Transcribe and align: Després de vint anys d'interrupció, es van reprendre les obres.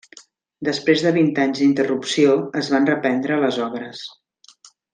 Després 0.67 1.03
de 1.07 1.11
vint 1.17 1.29
anys 1.43 1.59
d'interrupció, 1.63 2.33
es 2.63 2.73
van 2.77 2.89
reprendre 2.91 3.39
les 3.45 3.61
obres. 3.67 4.03